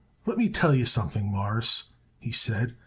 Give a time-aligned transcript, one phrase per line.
[0.25, 2.75] "Let me tell you something, Mawruss," he said.